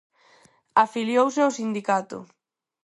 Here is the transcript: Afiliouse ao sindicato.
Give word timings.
Afiliouse 0.83 1.39
ao 1.41 1.55
sindicato. 1.59 2.17